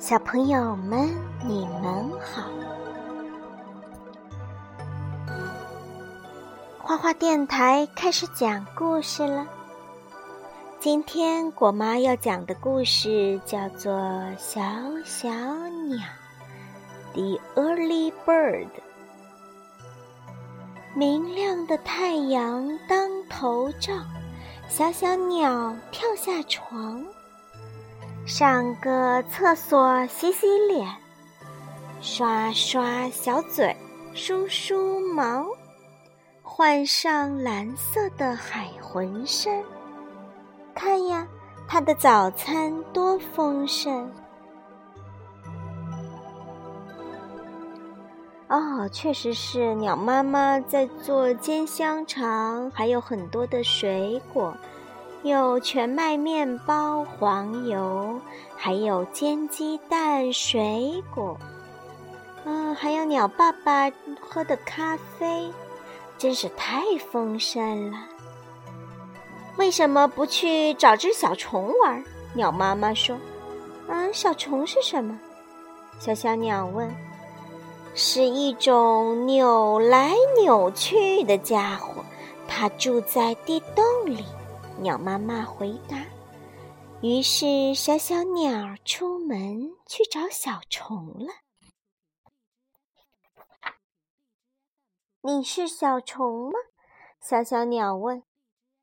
[0.00, 2.48] 小朋友们，你们好！
[6.78, 9.46] 花花电台开始讲故事了。
[10.78, 13.92] 今天果妈要讲的故事叫做
[14.38, 14.62] 《小
[15.04, 15.98] 小鸟》
[17.12, 18.68] ，The Early Bird。
[20.94, 23.92] 明亮的太阳当头照，
[24.66, 27.04] 小小鸟跳下床。
[28.30, 30.88] 上个厕所洗洗脸，
[32.00, 33.76] 刷刷小嘴，
[34.14, 35.44] 梳梳毛，
[36.40, 39.60] 换上蓝色的海魂衫。
[40.72, 41.26] 看呀，
[41.66, 44.08] 它的早餐多丰盛！
[48.46, 54.56] 哦，确实是鸟妈妈在做煎香肠，还有很多的水果。
[55.22, 58.18] 有全麦面包、黄油，
[58.56, 61.36] 还有煎鸡蛋、水果，
[62.46, 65.52] 嗯，还有鸟爸爸喝的咖啡，
[66.16, 66.80] 真是太
[67.12, 67.98] 丰盛了。
[69.56, 72.02] 为什么不去找只小虫玩？
[72.32, 73.14] 鸟妈妈说
[73.88, 75.20] ：“嗯，小虫是什么？”
[76.00, 76.90] 小小鸟问
[77.94, 82.02] ：“是一种扭来扭去的家伙，
[82.48, 84.24] 它住在地洞里。”
[84.78, 85.96] 鸟妈妈回答。
[87.02, 91.32] 于是，小小鸟出门去找小虫了。
[95.22, 96.52] 你是小虫吗？
[97.20, 98.22] 小小鸟问。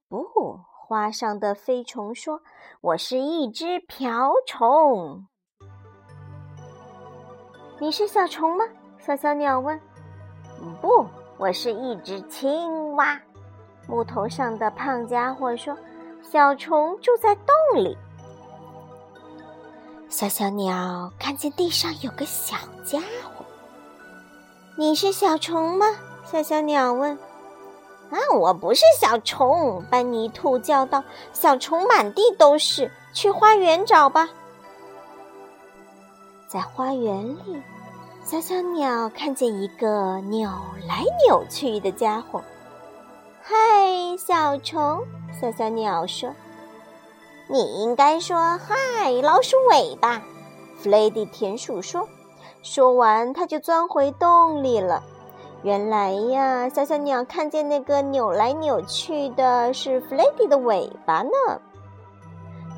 [0.08, 0.24] 不，
[0.88, 2.42] 花上的飞虫说
[2.82, 5.28] ：“我是一只瓢虫。”
[7.82, 8.66] 你是小虫吗？
[9.00, 9.80] 小小鸟问。
[10.82, 11.06] 不，
[11.38, 13.22] 我是一只青蛙。
[13.88, 15.76] 木头上的胖家伙说
[16.22, 17.98] ：“小虫住在洞里。”
[20.10, 23.46] 小小鸟看见地上有个小家伙。
[24.78, 25.86] “你是小虫吗？”
[26.30, 27.18] 小小鸟问。
[28.12, 34.30] “啊，我不是小虫。”班尼兔叫道，“小虫满地都是，去花园找吧。”
[36.48, 37.62] 在花园里，
[38.24, 40.50] 小小鸟看见一个扭
[40.88, 42.42] 来扭去的家伙。
[43.50, 45.06] 嗨，小虫！
[45.32, 46.36] 小小鸟说
[47.48, 50.22] ：“你应该说嗨，老鼠尾巴。”
[50.76, 52.10] 弗雷迪田鼠说。
[52.62, 55.02] 说完，他就钻回洞里了。
[55.64, 61.62] 原来呀，小小鸟看见那个扭来扭去的是弗雷迪的尾巴呢。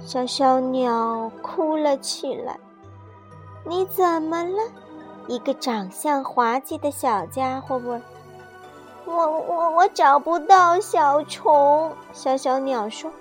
[0.05, 2.59] 小小鸟哭了起来
[3.65, 4.61] ：“你怎么了？”
[5.25, 7.99] 一个长相滑稽的小家伙问。
[9.09, 13.11] 我我我找不到小虫，小小鸟说：“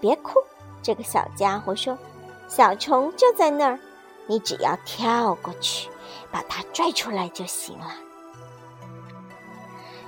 [0.00, 0.34] 别哭。”
[0.82, 1.96] 这个小家伙说
[2.46, 3.78] ：“小虫就在那儿，
[4.26, 5.88] 你只要跳过去，
[6.30, 7.86] 把它拽出来就行了。”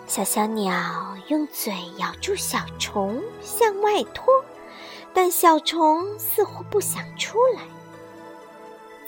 [0.07, 0.73] 小小鸟
[1.29, 4.45] 用嘴咬住小虫向外拖，
[5.13, 7.63] 但小虫似乎不想出来。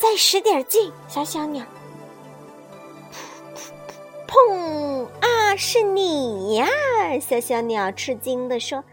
[0.00, 1.64] 再使点劲，小小鸟。
[4.26, 5.06] 砰！
[5.60, 6.68] 是你呀！
[7.20, 8.84] 小小鸟吃惊地说：“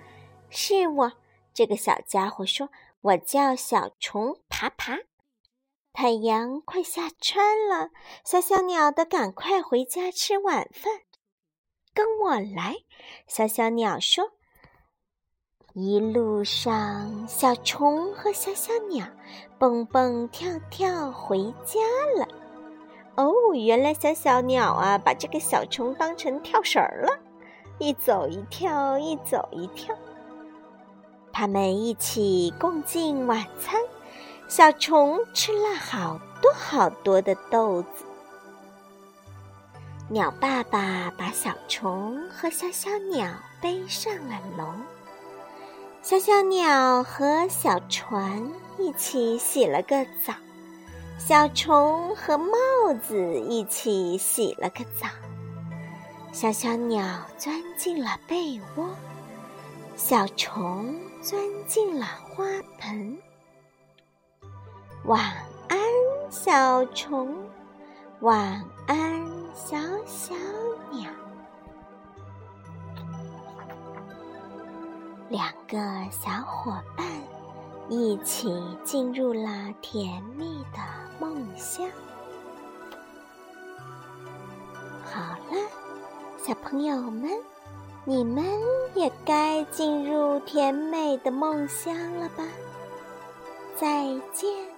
[0.50, 1.14] 是我。”
[1.54, 2.70] 这个小家伙说
[3.02, 4.98] ：“我叫小虫爬爬。”
[5.94, 7.92] 太阳快下山了，
[8.24, 11.02] 小小鸟得赶快回家吃晚饭。
[11.94, 12.78] 跟我来，
[13.28, 14.32] 小小鸟说。
[15.76, 19.06] 一路上，小虫和小小鸟
[19.60, 21.80] 蹦蹦跳跳回家
[22.18, 22.28] 了。
[23.64, 27.20] 原来小小鸟啊，把这个小虫当成跳绳儿了，
[27.80, 29.96] 一走一跳，一走一跳。
[31.32, 33.80] 他们一起共进晚餐，
[34.48, 38.06] 小虫吃了好多好多的豆子。
[40.08, 43.28] 鸟爸爸把小虫和小小鸟
[43.62, 44.66] 背上了楼，
[46.02, 50.34] 小小鸟和小船一起洗了个澡。
[51.18, 52.58] 小虫和帽
[53.02, 55.08] 子一起洗了个澡，
[56.32, 57.04] 小小鸟
[57.38, 58.90] 钻进了被窝，
[59.96, 62.44] 小虫钻进了花
[62.78, 63.18] 盆。
[65.06, 65.20] 晚
[65.68, 65.80] 安，
[66.30, 67.36] 小虫，
[68.20, 69.26] 晚安，
[69.56, 70.36] 小小
[70.92, 71.10] 鸟。
[75.30, 75.78] 两个
[76.12, 77.06] 小伙伴
[77.90, 78.52] 一起
[78.84, 80.80] 进入了甜蜜的。
[81.18, 81.90] 梦乡，
[85.06, 85.70] 好了，
[86.38, 87.32] 小朋友们，
[88.04, 88.44] 你们
[88.94, 92.44] 也该进入甜美的梦乡了吧？
[93.78, 94.75] 再见。